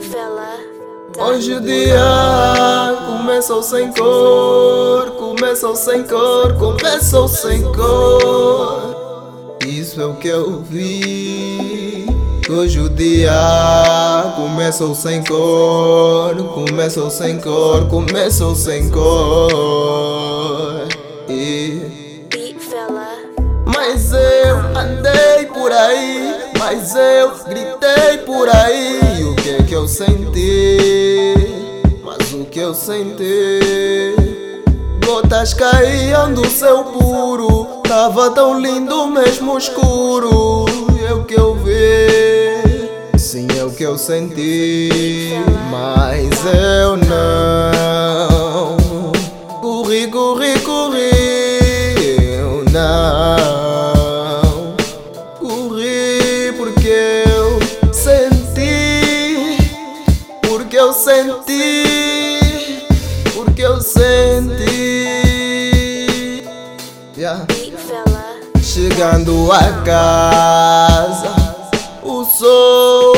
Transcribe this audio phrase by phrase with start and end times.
[0.00, 0.58] Fella.
[1.18, 9.56] Hoje o dia começou sem cor, começou sem cor, começou sem cor.
[9.66, 12.15] Isso é o que eu vi.
[12.48, 13.32] Hoje o dia
[14.36, 20.86] começou sem cor, começou sem cor, começou sem cor.
[21.28, 22.22] E...
[23.66, 29.00] Mas eu andei por aí, mas eu gritei por aí.
[29.18, 31.34] E o que é que eu senti?
[32.04, 34.14] Mas o que eu senti?
[35.04, 40.55] Gotas caíam do céu puro, tava tão lindo mesmo escuro.
[43.38, 45.30] E é o que eu senti,
[45.70, 48.72] mas eu não.
[49.60, 51.10] Corri, corri, corri,
[52.38, 54.74] eu não.
[55.38, 57.60] Corri porque eu
[57.92, 59.58] senti,
[60.48, 62.86] porque eu senti,
[63.34, 64.64] porque eu senti.
[67.18, 67.44] Yeah.
[68.62, 71.34] Chegando a casa,
[72.02, 73.15] o sol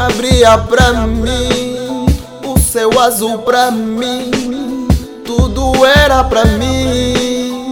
[0.00, 2.06] abria pra mim,
[2.42, 4.88] o céu azul pra mim,
[5.26, 7.70] tudo era pra mim,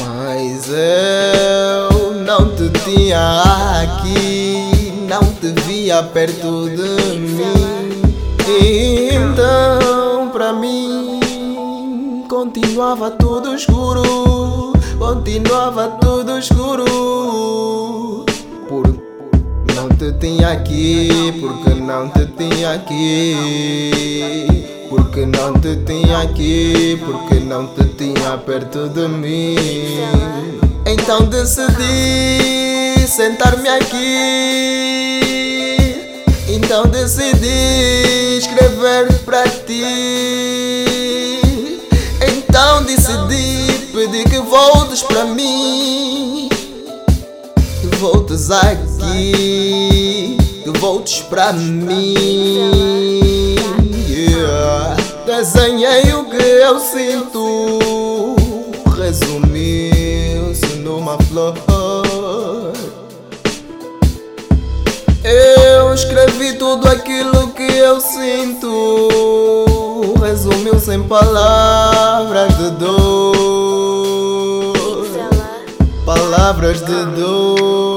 [0.00, 3.42] mas eu não te tinha
[3.82, 8.02] aqui, não te via perto de mim,
[9.12, 16.85] então pra mim continuava tudo escuro, continuava tudo escuro.
[20.20, 23.36] Tinha aqui, porque não te tinha aqui.
[24.88, 29.56] Porque não te tinha aqui, porque não te tinha perto de mim.
[30.86, 35.20] Então decidi sentar-me aqui.
[36.48, 39.82] Então decidi escrever pra ti.
[42.28, 46.48] Então decidi pedir que voltes pra mim.
[47.80, 50.05] Que voltes aqui.
[50.86, 53.56] Voltes pra mim.
[54.08, 54.96] Yeah.
[55.26, 58.36] Desenhei o que eu sinto.
[58.96, 61.54] Resumiu-se numa flor.
[65.24, 69.64] Eu escrevi tudo aquilo que eu sinto.
[70.22, 74.76] Resumiu-se em palavras de dor.
[76.04, 77.95] Palavras de dor,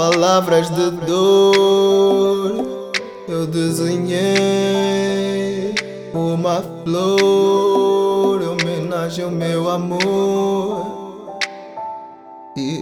[0.00, 2.90] palavras de dor.
[3.28, 4.24] Eu desenhei
[6.14, 11.38] uma flor, em homenagem ao meu amor.
[12.56, 12.80] E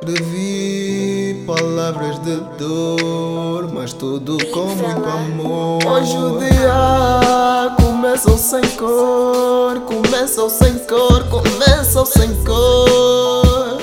[0.00, 5.84] escrevi palavras de dor, mas tudo com muito amor.
[5.86, 13.76] Hoje o dia começou sem cor, começou sem cor, começou sem cor.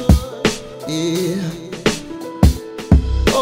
[0.88, 1.59] E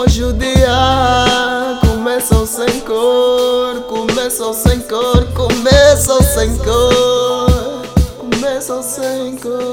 [0.08, 7.86] hoje o dia começou sem cor, começou sem cor, começou sem cor,
[8.18, 9.72] começou sem cor.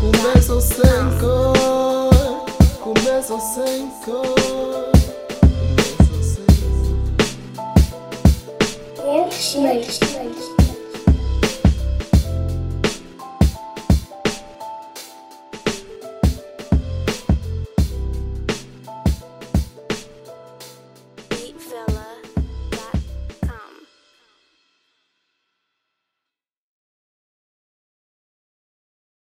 [0.00, 2.46] Começou sem cor,
[2.80, 4.26] começou sem cor.
[9.30, 10.55] Sem